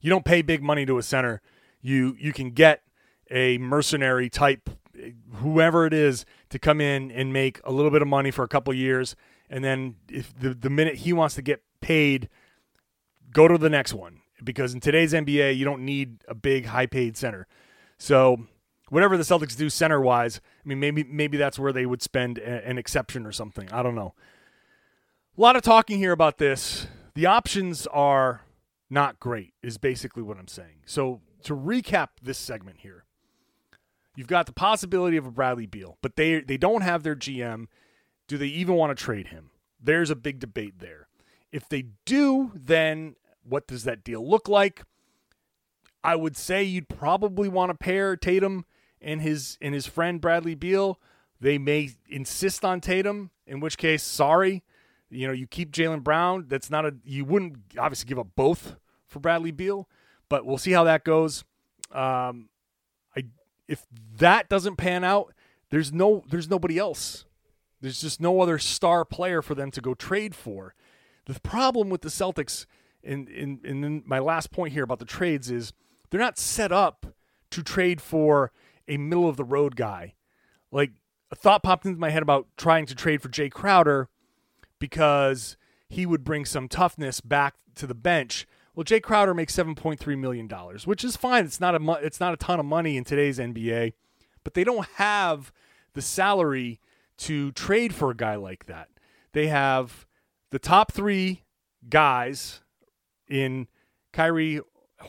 [0.00, 1.40] You don't pay big money to a center.
[1.80, 2.82] You you can get
[3.30, 4.70] a mercenary type
[5.34, 8.48] whoever it is to come in and make a little bit of money for a
[8.48, 9.14] couple years
[9.48, 12.28] and then if the the minute he wants to get paid
[13.30, 16.86] go to the next one because in today's NBA you don't need a big high
[16.86, 17.46] paid center.
[17.98, 18.46] So
[18.88, 22.38] whatever the Celtics do center wise, I mean, maybe maybe that's where they would spend
[22.38, 23.70] a, an exception or something.
[23.72, 24.14] I don't know.
[25.36, 26.86] A lot of talking here about this.
[27.14, 28.42] The options are
[28.90, 30.82] not great, is basically what I'm saying.
[30.86, 33.04] So to recap this segment here,
[34.16, 37.66] you've got the possibility of a Bradley Beal, but they they don't have their GM.
[38.26, 39.50] Do they even want to trade him?
[39.80, 41.08] There's a big debate there.
[41.52, 44.82] If they do, then what does that deal look like?
[46.04, 48.64] I would say you'd probably want to pair Tatum
[49.00, 51.00] and his and his friend Bradley Beal.
[51.40, 54.64] They may insist on Tatum, in which case, sorry,
[55.10, 56.46] you know, you keep Jaylen Brown.
[56.48, 59.88] That's not a you wouldn't obviously give up both for Bradley Beal,
[60.28, 61.44] but we'll see how that goes.
[61.92, 62.48] Um,
[63.16, 63.24] I
[63.66, 65.32] if that doesn't pan out,
[65.70, 67.24] there's no there's nobody else.
[67.80, 70.74] There's just no other star player for them to go trade for.
[71.26, 72.66] The problem with the Celtics,
[73.02, 75.72] and in in in my last point here about the trades is
[76.10, 77.06] they're not set up
[77.50, 78.52] to trade for
[78.86, 80.14] a middle of the road guy.
[80.70, 80.92] Like
[81.30, 84.08] a thought popped into my head about trying to trade for Jay Crowder
[84.78, 85.56] because
[85.88, 88.46] he would bring some toughness back to the bench.
[88.74, 91.44] Well, Jay Crowder makes seven point three million dollars, which is fine.
[91.44, 93.94] It's not a it's not a ton of money in today's NBA,
[94.44, 95.52] but they don't have
[95.94, 96.80] the salary
[97.18, 98.88] to trade for a guy like that.
[99.32, 100.06] They have
[100.50, 101.42] the top three
[101.88, 102.60] guys
[103.28, 103.68] in
[104.12, 104.60] Kyrie,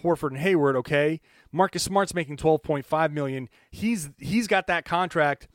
[0.01, 0.75] Horford, and Hayward.
[0.77, 3.49] Okay, Marcus Smart's making 12.5 million.
[3.69, 5.47] He's he's got that contract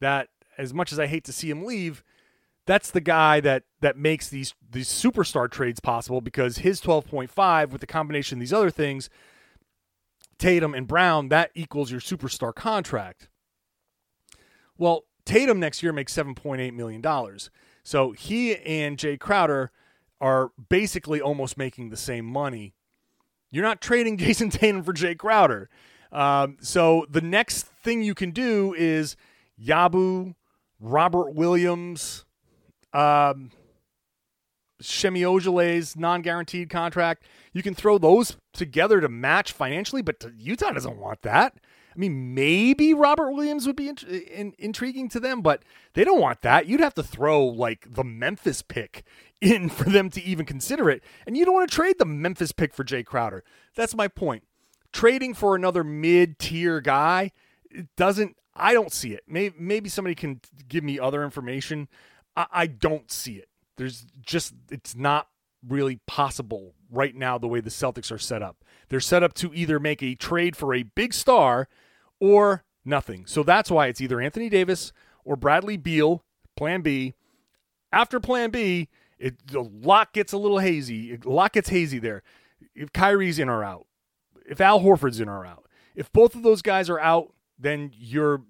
[0.00, 0.28] that
[0.58, 2.02] as much as I hate to see him leave,
[2.66, 7.80] that's the guy that that makes these these superstar trades possible because his 12.5 with
[7.80, 9.10] the combination of these other things,
[10.38, 13.28] Tatum and Brown, that equals your superstar contract.
[14.78, 17.50] Well, Tatum next year makes 7.8 million dollars.
[17.82, 19.70] So he and Jay Crowder
[20.20, 22.74] are basically almost making the same money
[23.50, 25.68] you're not trading Jayson Tatum for Jay Crowder.
[26.12, 29.16] Um, so the next thing you can do is
[29.60, 30.34] Yabu,
[30.80, 32.24] Robert Williams,
[32.92, 33.50] um,
[34.80, 37.24] Semi Ojeleye's non-guaranteed contract.
[37.52, 41.54] You can throw those together to match financially, but Utah doesn't want that.
[41.94, 46.40] I mean, maybe Robert Williams would be in, intriguing to them, but they don't want
[46.42, 46.66] that.
[46.66, 49.02] You'd have to throw like the Memphis pick
[49.40, 52.52] in for them to even consider it, and you don't want to trade the Memphis
[52.52, 53.42] pick for Jay Crowder.
[53.74, 54.44] That's my point.
[54.92, 57.30] Trading for another mid-tier guy
[57.70, 58.36] it doesn't.
[58.54, 59.22] I don't see it.
[59.26, 61.88] Maybe, maybe somebody can give me other information.
[62.40, 63.48] I, I don't see it.
[63.76, 65.28] There's just it's not
[65.66, 68.64] really possible right now the way the Celtics are set up.
[68.88, 71.68] They're set up to either make a trade for a big star
[72.18, 73.26] or nothing.
[73.26, 74.92] So that's why it's either Anthony Davis
[75.24, 76.24] or Bradley Beal,
[76.56, 77.14] plan B.
[77.92, 81.14] After plan B, it the lot gets a little hazy.
[81.14, 82.22] A lot gets hazy there.
[82.74, 83.86] If Kyrie's in or out,
[84.46, 88.42] if Al Horford's in or out, if both of those guys are out, then you're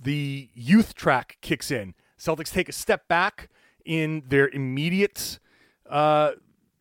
[0.00, 1.94] the youth track kicks in.
[2.18, 3.48] Celtics take a step back
[3.84, 5.38] in their immediate
[5.88, 6.32] uh,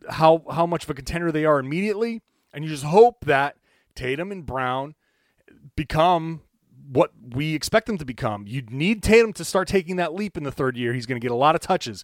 [0.09, 2.21] how how much of a contender they are immediately,
[2.53, 3.57] and you just hope that
[3.95, 4.95] Tatum and Brown
[5.75, 6.41] become
[6.91, 8.45] what we expect them to become.
[8.47, 10.93] You need Tatum to start taking that leap in the third year.
[10.93, 12.03] He's going to get a lot of touches.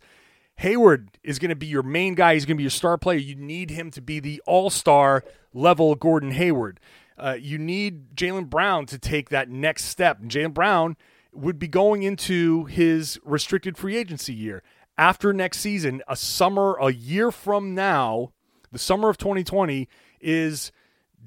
[0.58, 2.34] Hayward is going to be your main guy.
[2.34, 3.18] He's going to be your star player.
[3.18, 6.80] You need him to be the all star level Gordon Hayward.
[7.18, 10.22] Uh, you need Jaylen Brown to take that next step.
[10.22, 10.96] Jaylen Brown
[11.32, 14.64] would be going into his restricted free agency year
[15.00, 18.34] after next season, a summer, a year from now,
[18.70, 19.88] the summer of 2020
[20.20, 20.74] is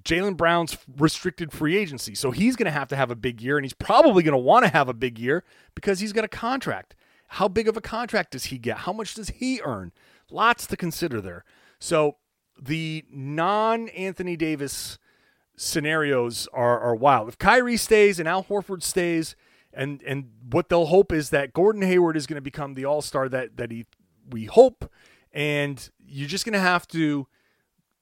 [0.05, 2.15] Jaylen Brown's restricted free agency.
[2.15, 4.39] So he's going to have to have a big year, and he's probably going to
[4.39, 5.43] want to have a big year
[5.75, 6.95] because he's got a contract.
[7.29, 8.79] How big of a contract does he get?
[8.79, 9.93] How much does he earn?
[10.31, 11.47] Lots to consider there.
[11.79, 12.17] So
[12.61, 14.99] the non Anthony Davis
[15.57, 17.29] scenarios are, are wild.
[17.29, 19.35] If Kyrie stays and Al Horford stays,
[19.73, 23.03] and and what they'll hope is that Gordon Hayward is going to become the All
[23.03, 23.87] Star that that he
[24.31, 24.91] we hope,
[25.33, 27.27] and you're just going to have to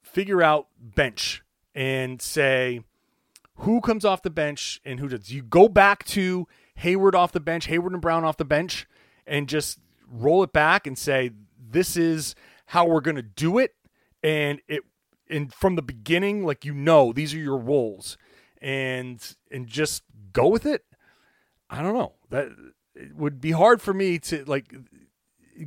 [0.01, 2.81] figure out bench and say
[3.55, 5.31] who comes off the bench and who does.
[5.31, 8.87] You go back to Hayward off the bench, Hayward and Brown off the bench,
[9.25, 9.79] and just
[10.09, 12.35] roll it back and say this is
[12.67, 13.75] how we're going to do it,
[14.23, 14.83] and it
[15.29, 18.17] and from the beginning, like you know, these are your roles,
[18.61, 20.03] and and just
[20.33, 20.83] go with it
[21.71, 22.13] I don't know.
[22.29, 22.49] That
[22.95, 24.75] it would be hard for me to like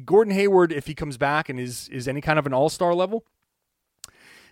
[0.05, 3.25] Gordon Hayward if he comes back and is is any kind of an all-star level.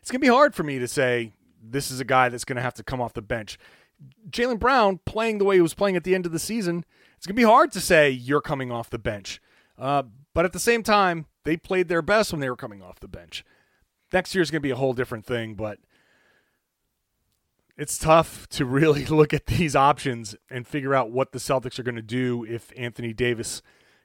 [0.00, 2.56] It's going to be hard for me to say this is a guy that's going
[2.56, 3.58] to have to come off the bench.
[4.30, 6.84] Jaylen Brown playing the way he was playing at the end of the season,
[7.16, 9.40] it's going to be hard to say you're coming off the bench.
[9.78, 10.02] Uh,
[10.34, 13.06] but at the same time, they played their best when they were coming off the
[13.06, 13.44] bench.
[14.12, 15.78] Next year is going to be a whole different thing, but–
[17.76, 21.82] it's tough to really look at these options and figure out what the Celtics are
[21.82, 23.62] going to do if Anthony Davis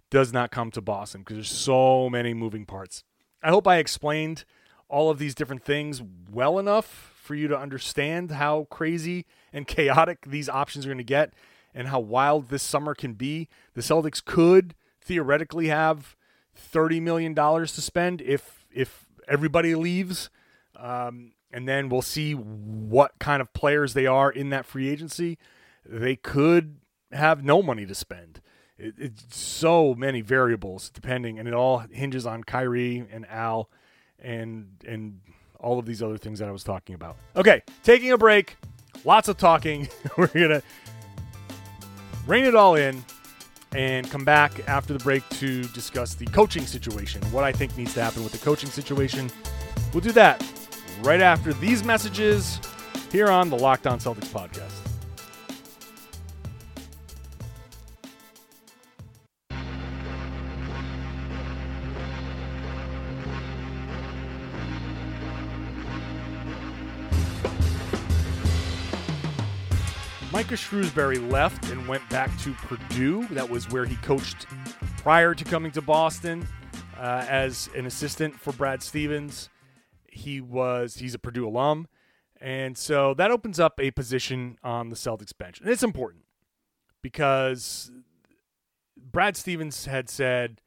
[0.10, 3.04] does not come to Boston because there's so many moving parts.
[3.44, 4.46] I hope I explained
[4.90, 6.02] all of these different things
[6.32, 11.04] well enough for you to understand how crazy and chaotic these options are going to
[11.04, 11.34] get
[11.74, 13.50] and how wild this summer can be.
[13.74, 16.16] The Celtics could theoretically have
[16.58, 20.30] $30 million to spend if if everybody leaves.
[20.76, 25.38] Um, and then we'll see what kind of players they are in that free agency.
[25.86, 26.78] They could
[27.12, 28.42] have no money to spend.
[28.78, 33.70] It, it's so many variables depending, and it all hinges on Kyrie and Al,
[34.20, 35.22] and and
[35.60, 37.18] all of these other things that I was talking about.
[37.36, 38.58] Okay, taking a break.
[39.06, 39.88] Lots of talking.
[40.18, 40.62] We're gonna
[42.28, 43.04] rein it all in
[43.74, 47.22] and come back after the break to discuss the coaching situation.
[47.32, 49.30] What I think needs to happen with the coaching situation.
[49.94, 50.42] We'll do that
[51.02, 52.60] right after these messages
[53.12, 54.74] here on the Locked On Celtics podcast.
[70.32, 73.26] Micah Shrewsberry left and went back to Purdue.
[73.30, 74.46] That was where he coached
[74.98, 76.48] prior to coming to Boston
[76.96, 79.50] uh, as an assistant for Brad Stevens
[80.18, 81.88] he was he's a Purdue alum,
[82.40, 86.24] and so that opens up a position on the Celtics bench, and it's important
[87.02, 87.92] because
[88.98, 90.62] Brad Stevens had said,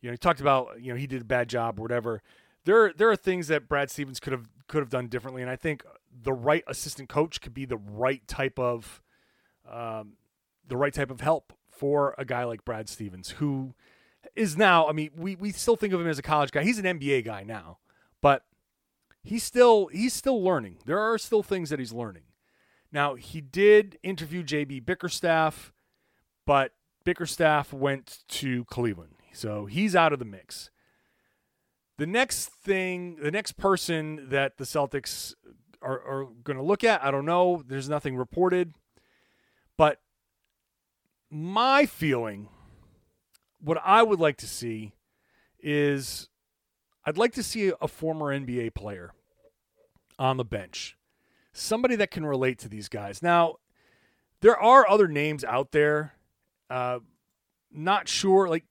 [0.00, 2.22] you know, he talked about you know he did a bad job or whatever.
[2.64, 5.56] There there are things that Brad Stevens could have could have done differently, and I
[5.56, 5.84] think
[6.22, 9.02] the right assistant coach could be the right type of
[9.70, 10.14] um,
[10.66, 13.74] the right type of help for a guy like Brad Stevens, who
[14.36, 14.88] is now.
[14.88, 16.62] I mean, we we still think of him as a college guy.
[16.62, 17.78] He's an NBA guy now,
[18.20, 18.44] but
[19.24, 20.76] he's still he's still learning.
[20.84, 22.22] There are still things that he's learning.
[22.92, 25.72] Now he did interview JB Bickerstaff,
[26.46, 26.72] but
[27.04, 30.70] Bickerstaff went to Cleveland, so he's out of the mix.
[31.96, 35.34] The next thing, the next person that the Celtics
[35.80, 37.62] are, are going to look at, I don't know.
[37.66, 38.74] There's nothing reported.
[39.76, 40.00] But
[41.30, 42.48] my feeling,
[43.60, 44.92] what I would like to see
[45.60, 46.28] is
[47.06, 49.12] I'd like to see a former NBA player
[50.18, 50.96] on the bench,
[51.52, 53.22] somebody that can relate to these guys.
[53.22, 53.56] Now,
[54.40, 56.14] there are other names out there.
[56.70, 57.00] Uh,
[57.70, 58.64] not sure, like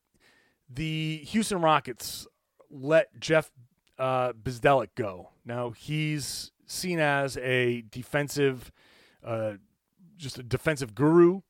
[0.69, 2.27] the Houston Rockets
[2.69, 3.51] let Jeff
[3.99, 5.29] uh, Bzdelik go.
[5.45, 8.71] Now he's seen as a defensive,
[9.23, 9.53] uh,
[10.17, 11.41] just a defensive guru,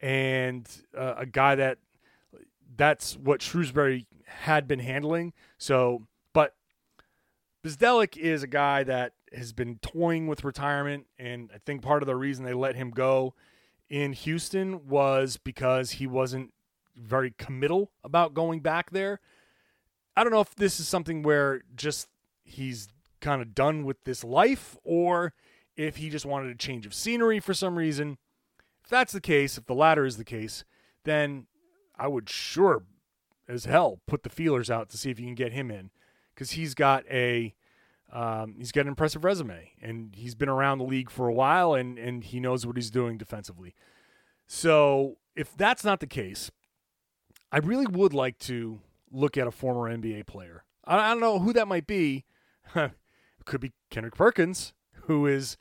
[0.00, 1.78] and uh, a guy that
[2.76, 5.32] that's what Shrewsberry had been handling.
[5.58, 6.06] So,
[7.64, 12.02] but Bzdelik is a guy that has been toying with retirement, and I think part
[12.02, 13.34] of the reason they let him go
[13.88, 16.52] in Houston was because he wasn't
[16.96, 19.20] very committal about going back there.
[20.16, 22.08] I don't know if this is something where just
[22.44, 22.88] he's
[23.20, 25.32] kind of done with this life or
[25.76, 28.18] if he just wanted a change of scenery for some reason.
[28.84, 30.64] If that's the case, if the latter is the case,
[31.04, 31.46] then
[31.98, 32.84] I would sure
[33.48, 35.90] as hell put the feelers out to see if you can get him in
[36.34, 37.54] because he's got a
[38.12, 41.74] um, he's got an impressive resume and he's been around the league for a while
[41.74, 43.74] and and he knows what he's doing defensively.
[44.46, 46.50] So if that's not the case,
[47.50, 48.80] I really would like to
[49.10, 50.64] look at a former NBA player.
[50.84, 52.24] I, I don't know who that might be.
[52.74, 52.92] it
[53.44, 55.56] could be Kendrick Perkins, who is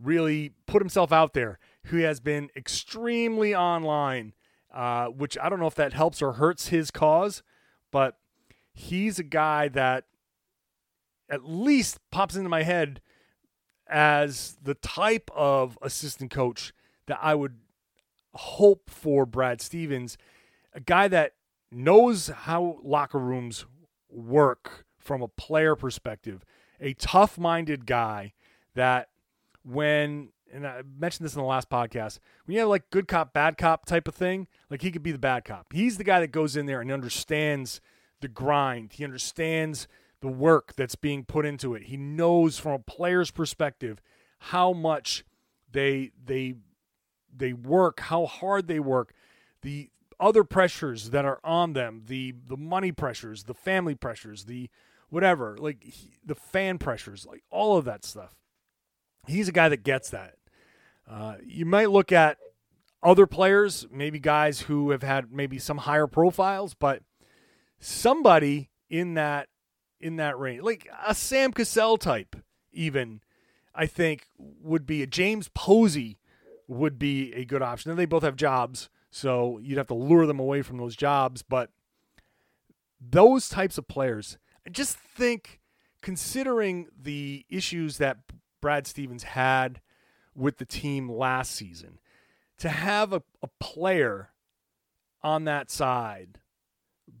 [0.00, 4.34] really put himself out there, who has been extremely online,
[4.72, 7.42] uh, which I don't know if that helps or hurts his cause,
[7.90, 8.18] but
[8.76, 10.04] he's a guy that
[11.28, 13.00] at least pops into my head
[13.88, 16.72] as the type of assistant coach
[17.06, 17.56] that I would
[18.34, 20.18] hope for Brad Stevens
[20.76, 21.32] a guy that
[21.72, 23.64] knows how locker rooms
[24.10, 26.44] work from a player perspective,
[26.80, 28.34] a tough minded guy
[28.74, 29.08] that
[29.64, 33.32] when and I mentioned this in the last podcast, when you have like good cop,
[33.32, 35.72] bad cop type of thing, like he could be the bad cop.
[35.72, 37.80] He's the guy that goes in there and understands
[38.20, 38.92] the grind.
[38.94, 39.88] He understands
[40.20, 41.84] the work that's being put into it.
[41.84, 44.00] He knows from a player's perspective
[44.38, 45.24] how much
[45.70, 46.54] they they
[47.34, 49.12] they work, how hard they work,
[49.62, 54.68] the other pressures that are on them the the money pressures the family pressures the
[55.08, 58.34] whatever like he, the fan pressures like all of that stuff
[59.26, 60.36] he's a guy that gets that
[61.08, 62.38] uh, you might look at
[63.02, 67.02] other players maybe guys who have had maybe some higher profiles but
[67.78, 69.48] somebody in that
[70.00, 72.36] in that range like a sam cassell type
[72.72, 73.20] even
[73.74, 76.18] i think would be a james posey
[76.68, 80.26] would be a good option and they both have jobs so you'd have to lure
[80.26, 81.40] them away from those jobs.
[81.40, 81.70] But
[83.00, 85.60] those types of players, I just think,
[86.02, 88.18] considering the issues that
[88.60, 89.80] Brad Stevens had
[90.34, 91.98] with the team last season,
[92.58, 94.32] to have a, a player
[95.22, 96.40] on that side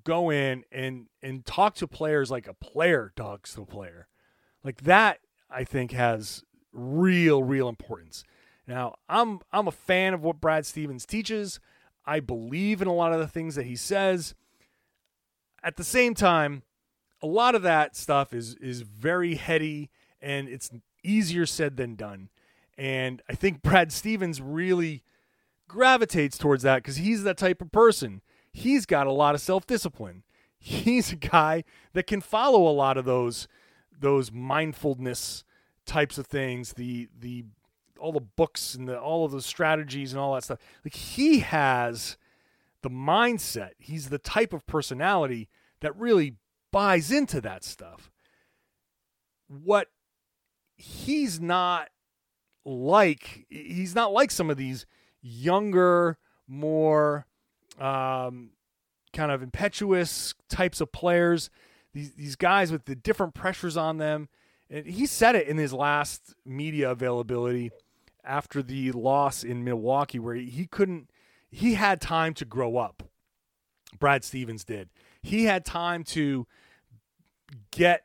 [0.04, 4.08] go in and and talk to players like a player talks to a player
[4.64, 5.18] like that
[5.50, 8.24] i think has real real importance
[8.66, 11.60] now i'm i'm a fan of what brad stevens teaches
[12.06, 14.34] I believe in a lot of the things that he says.
[15.62, 16.62] At the same time,
[17.22, 20.70] a lot of that stuff is is very heady and it's
[21.02, 22.30] easier said than done.
[22.78, 25.02] And I think Brad Stevens really
[25.66, 28.22] gravitates towards that because he's that type of person.
[28.56, 30.22] He's got a lot of self discipline.
[30.58, 33.46] He's a guy that can follow a lot of those
[34.00, 35.44] those mindfulness
[35.84, 37.44] types of things, the the
[37.98, 40.58] all the books and the, all of the strategies and all that stuff.
[40.86, 42.16] Like he has
[42.80, 43.72] the mindset.
[43.78, 45.50] He's the type of personality
[45.80, 46.36] that really
[46.72, 48.10] buys into that stuff.
[49.48, 49.88] What
[50.78, 51.90] he's not
[52.64, 54.86] like, he's not like some of these
[55.20, 56.16] younger,
[56.48, 57.26] more
[57.78, 58.50] um,
[59.12, 61.50] kind of impetuous types of players.
[61.92, 64.28] These these guys with the different pressures on them.
[64.68, 67.70] And he said it in his last media availability
[68.24, 71.08] after the loss in Milwaukee, where he couldn't,
[71.50, 73.04] he had time to grow up.
[73.98, 74.90] Brad Stevens did.
[75.22, 76.46] He had time to
[77.70, 78.04] get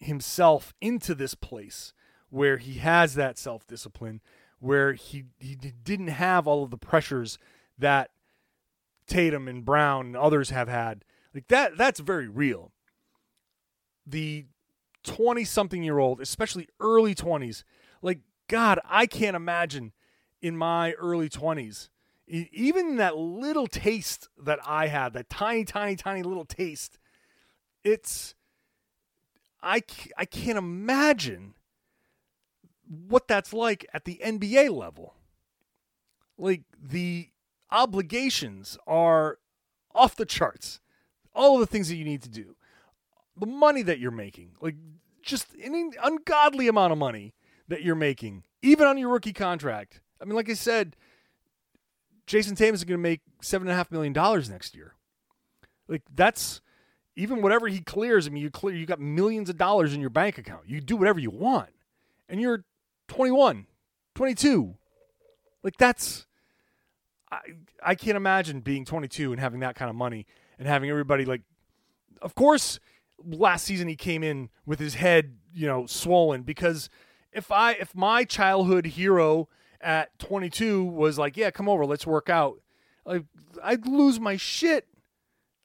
[0.00, 1.92] himself into this place
[2.28, 4.20] where he has that self discipline,
[4.58, 7.38] where he, he didn't have all of the pressures
[7.78, 8.10] that
[9.06, 11.04] Tatum and Brown and others have had.
[11.34, 12.72] Like that, that's very real.
[14.06, 14.46] The
[15.04, 17.64] 20 something year old, especially early 20s,
[18.02, 19.92] like God, I can't imagine
[20.40, 21.88] in my early 20s,
[22.26, 26.98] even that little taste that I had, that tiny, tiny, tiny little taste,
[27.84, 28.34] it's
[29.62, 29.82] I
[30.16, 31.54] I can't imagine
[33.08, 35.14] what that's like at the NBA level.
[36.38, 37.28] Like the
[37.72, 39.38] obligations are
[39.94, 40.80] off the charts.
[41.34, 42.54] All of the things that you need to do,
[43.36, 44.76] the money that you're making, like
[45.22, 47.32] just an ungodly amount of money
[47.68, 50.00] that you're making, even on your rookie contract.
[50.20, 50.94] I mean, like I said,
[52.26, 54.94] Jayson Tatum is going to make seven and a half million dollars next year.
[55.88, 56.60] Like that's
[57.16, 58.26] even whatever he clears.
[58.26, 60.62] I mean, you clear, you got millions of dollars in your bank account.
[60.66, 61.70] You do whatever you want,
[62.28, 62.64] and you're
[63.08, 63.66] 21,
[64.14, 64.74] 22.
[65.62, 66.26] Like that's
[67.32, 67.40] I
[67.82, 70.26] I can't imagine being 22 and having that kind of money
[70.58, 71.42] and having everybody like
[72.20, 72.78] of course
[73.24, 76.90] last season he came in with his head, you know, swollen because
[77.32, 79.48] if I if my childhood hero
[79.80, 82.60] at 22 was like, "Yeah, come over, let's work out."
[83.04, 83.24] Like
[83.62, 84.86] I'd lose my shit.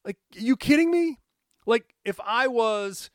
[0.06, 1.20] Like, you kidding me?
[1.66, 3.10] Like if I was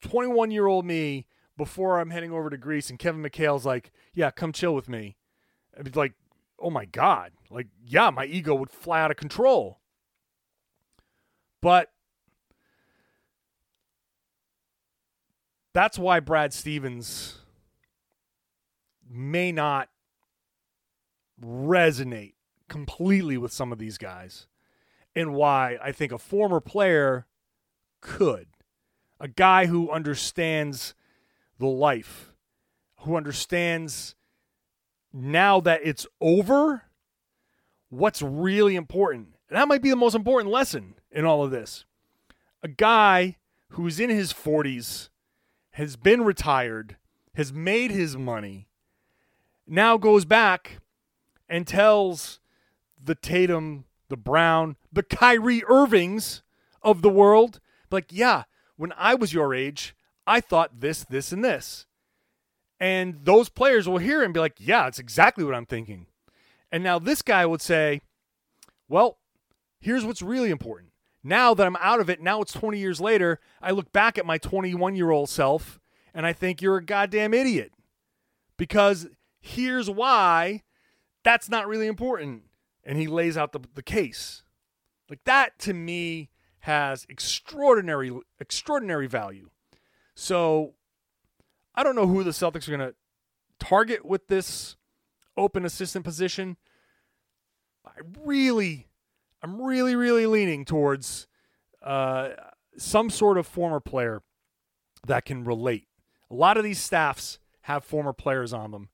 [0.00, 1.26] 21 year old me
[1.56, 5.16] before I'm heading over to Greece and Kevin McHale's like, "Yeah, come chill with me."
[5.78, 6.14] I'd be like,
[6.62, 9.80] "Oh my god." Like, yeah, my ego would fly out of control.
[11.60, 11.92] But
[15.72, 17.38] that's why Brad Stevens
[19.08, 19.88] may not
[21.40, 22.34] resonate
[22.68, 24.46] completely with some of these guys
[25.14, 27.26] and why I think a former player
[28.00, 28.48] could.
[29.20, 30.94] A guy who understands
[31.58, 32.32] the life,
[33.00, 34.14] who understands
[35.12, 36.84] now that it's over,
[37.90, 39.28] what's really important.
[39.48, 41.84] And that might be the most important lesson in all of this.
[42.62, 43.36] A guy
[43.70, 45.08] who's in his 40s,
[45.72, 46.96] has been retired,
[47.34, 48.68] has made his money,
[49.66, 50.80] now goes back
[51.48, 52.40] and tells
[53.02, 56.42] the Tatum, the Brown, the Kyrie Irvings
[56.82, 57.60] of the world,
[57.90, 58.44] like, yeah,
[58.76, 59.94] when I was your age,
[60.26, 61.86] I thought this, this, and this.
[62.82, 66.06] And those players will hear and be like, yeah, it's exactly what I'm thinking.
[66.72, 68.00] And now this guy would say,
[68.88, 69.18] well,
[69.78, 70.90] here's what's really important.
[71.22, 74.26] Now that I'm out of it, now it's 20 years later, I look back at
[74.26, 75.78] my 21 year old self
[76.12, 77.70] and I think you're a goddamn idiot.
[78.56, 79.06] Because
[79.40, 80.62] here's why
[81.22, 82.42] that's not really important.
[82.82, 84.42] And he lays out the, the case.
[85.08, 86.30] Like that to me
[86.62, 88.10] has extraordinary
[88.40, 89.50] extraordinary value.
[90.16, 90.74] So
[91.74, 92.94] I don't know who the Celtics are going to
[93.58, 94.76] target with this
[95.36, 96.56] open assistant position.
[97.86, 98.88] I really
[99.42, 101.26] I'm really really leaning towards
[101.82, 102.30] uh,
[102.76, 104.22] some sort of former player
[105.06, 105.88] that can relate.
[106.30, 108.88] A lot of these staffs have former players on them.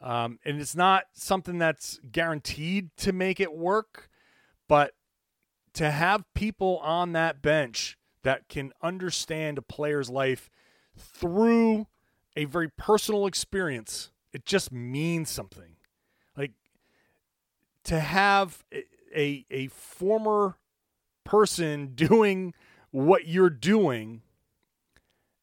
[0.00, 4.08] Um, and it's not something that's guaranteed to make it work,
[4.68, 4.92] but
[5.74, 10.50] to have people on that bench that can understand a player's life
[10.96, 11.86] through
[12.38, 15.74] a very personal experience, it just means something.
[16.36, 16.52] Like
[17.84, 18.64] to have
[19.14, 20.56] a a former
[21.24, 22.54] person doing
[22.92, 24.22] what you're doing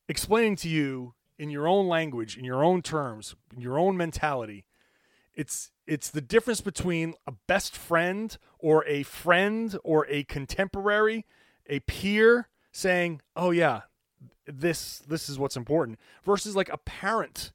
[0.07, 4.63] explaining to you in your own language, in your own terms, in your own mentality.
[5.33, 11.25] It's it's the difference between a best friend or a friend or a contemporary,
[11.67, 13.81] a peer saying, "Oh yeah,
[14.45, 17.51] this this is what's important," versus like a parent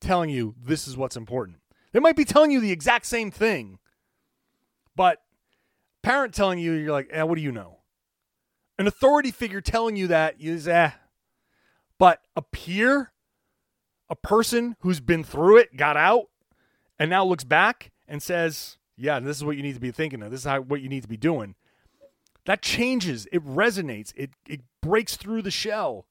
[0.00, 1.58] telling you this is what's important.
[1.92, 3.78] They might be telling you the exact same thing,
[4.94, 5.22] but
[6.02, 7.78] parent telling you, you're like, "Eh, what do you know?"
[8.78, 10.92] An authority figure telling you that is, eh.
[11.98, 13.12] But a peer
[14.10, 16.28] a person who's been through it, got out,
[16.98, 20.22] and now looks back and says, "Yeah, this is what you need to be thinking
[20.22, 20.30] of.
[20.30, 21.54] This is how, what you need to be doing."
[22.46, 23.26] That changes.
[23.30, 24.12] It resonates.
[24.16, 26.06] It it breaks through the shell.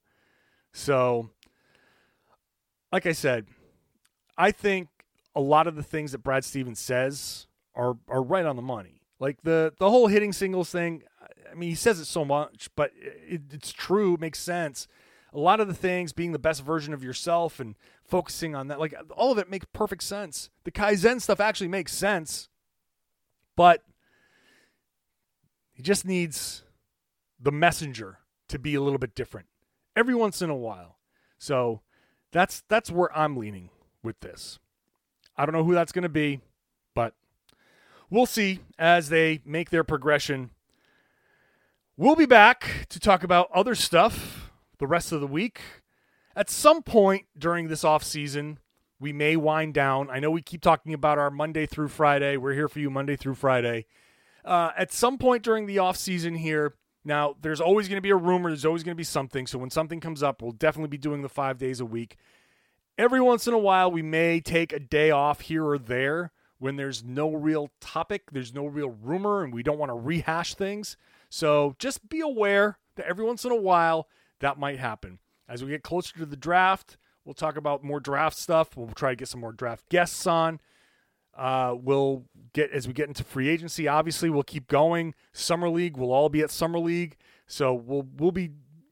[0.72, 1.30] So,
[2.92, 3.46] like I said,
[4.36, 4.88] I think
[5.34, 9.02] a lot of the things that Brad Stevens says are are right on the money.
[9.18, 11.02] Like the the whole hitting singles thing.
[11.50, 14.16] I mean, he says it so much, but it, it's true.
[14.20, 14.86] Makes sense
[15.32, 18.80] a lot of the things being the best version of yourself and focusing on that
[18.80, 22.48] like all of it makes perfect sense the kaizen stuff actually makes sense
[23.56, 23.82] but
[25.72, 26.64] he just needs
[27.38, 29.46] the messenger to be a little bit different
[29.98, 30.96] every once in a while
[31.38, 31.80] so
[32.32, 33.70] that's that's where i'm leaning
[34.02, 34.58] with this
[35.36, 36.40] i don't know who that's going to be
[36.94, 37.14] but
[38.10, 40.50] we'll see as they make their progression
[41.96, 45.60] we'll be back to talk about other stuff the rest of the week.
[46.34, 48.58] At some point during this off season,
[49.00, 50.08] we may wind down.
[50.10, 52.36] I know we keep talking about our Monday through Friday.
[52.36, 53.86] We're here for you Monday through Friday.
[54.44, 56.74] Uh, at some point during the off season here,
[57.08, 59.46] Now, there's always going to be a rumor, there's always going to be something.
[59.46, 62.18] So when something comes up, we'll definitely be doing the five days a week.
[62.98, 66.76] Every once in a while, we may take a day off here or there when
[66.76, 70.98] there's no real topic, there's no real rumor, and we don't want to rehash things.
[71.30, 74.06] So just be aware that every once in a while
[74.40, 75.18] that might happen.
[75.48, 78.76] As we get closer to the draft, we'll talk about more draft stuff.
[78.76, 80.60] We'll try to get some more draft guests on.
[81.34, 83.88] Uh, we'll get as we get into free agency.
[83.88, 85.14] Obviously, we'll keep going.
[85.32, 88.50] Summer league, we'll all be at summer league, so we'll we'll be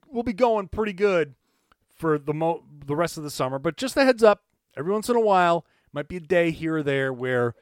[0.08, 1.34] we'll be going pretty good
[1.94, 3.58] for the mo- the rest of the summer.
[3.58, 4.42] But just a heads up,
[4.76, 7.54] every once in a while, might be a day here or there where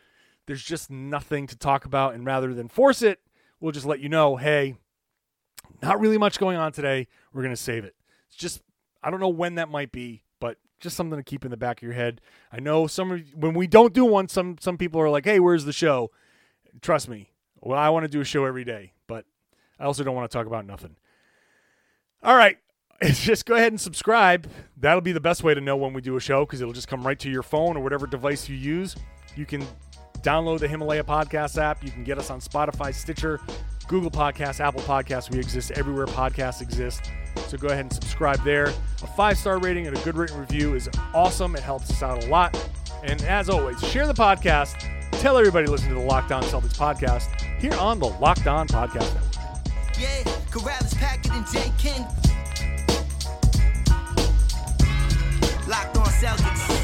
[0.46, 3.20] there's just nothing to talk about, and rather than force it,
[3.60, 4.76] we'll just let you know, hey,
[5.82, 7.06] not really much going on today.
[7.32, 7.94] We're gonna save it.
[8.28, 8.62] It's just
[9.02, 10.24] I don't know when that might be,
[10.80, 12.20] just something to keep in the back of your head.
[12.52, 15.40] I know some of when we don't do one, some some people are like, "Hey,
[15.40, 16.10] where's the show?"
[16.80, 19.24] Trust me, well, I want to do a show every day, but
[19.78, 20.96] I also don't want to talk about nothing.
[22.22, 22.58] All right,
[23.02, 24.48] just go ahead and subscribe.
[24.76, 26.88] That'll be the best way to know when we do a show because it'll just
[26.88, 28.96] come right to your phone or whatever device you use.
[29.36, 29.66] You can
[30.20, 31.84] download the Himalaya Podcast app.
[31.84, 33.40] You can get us on Spotify, Stitcher,
[33.86, 35.30] Google Podcasts, Apple Podcasts.
[35.30, 37.10] We exist everywhere podcasts exist.
[37.48, 38.66] So go ahead and subscribe there.
[39.02, 41.56] A five star rating and a good written review is awesome.
[41.56, 42.56] It helps us out a lot.
[43.02, 44.74] And as always, share the podcast.
[45.20, 49.14] Tell everybody listen to the Locked On Celtics podcast here on the Locked On Podcast
[49.14, 49.34] Network.
[49.98, 51.72] Yeah, Karalis, Packard, and J.
[51.78, 52.02] King.
[55.68, 56.83] Locked on Celtics.